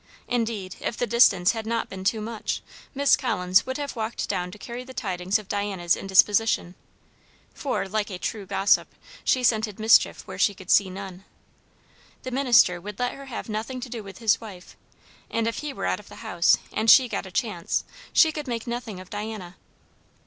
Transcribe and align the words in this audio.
Indeed, 0.27 0.77
if 0.79 0.97
the 0.97 1.05
distance 1.05 1.51
had 1.51 1.67
not 1.67 1.87
been 1.87 2.03
too 2.03 2.21
much, 2.21 2.63
Miss 2.95 3.15
Collins 3.15 3.67
would 3.67 3.77
have 3.77 3.95
walked 3.95 4.27
down 4.27 4.49
to 4.49 4.57
carry 4.57 4.83
the 4.83 4.95
tidings 4.95 5.37
of 5.37 5.47
Diana's 5.47 5.95
indisposition; 5.95 6.73
for, 7.53 7.87
like 7.87 8.09
a 8.09 8.17
true 8.17 8.47
gossip, 8.47 8.87
she 9.23 9.43
scented 9.43 9.79
mischief 9.79 10.21
where 10.25 10.39
she 10.39 10.55
could 10.55 10.71
see 10.71 10.89
none. 10.89 11.23
The 12.23 12.31
minister 12.31 12.81
would 12.81 12.97
let 12.97 13.13
her 13.13 13.25
have 13.25 13.47
nothing 13.47 13.79
to 13.81 13.89
do 13.89 14.01
with 14.01 14.17
his 14.17 14.41
wife; 14.41 14.75
and 15.29 15.45
if 15.45 15.57
he 15.59 15.71
were 15.71 15.85
out 15.85 15.99
of 15.99 16.09
the 16.09 16.25
house 16.25 16.57
and 16.73 16.89
she 16.89 17.07
got 17.07 17.27
a 17.27 17.31
chance, 17.31 17.83
she 18.11 18.31
could 18.31 18.47
make 18.47 18.65
nothing 18.65 18.99
of 18.99 19.11
Diana. 19.11 19.55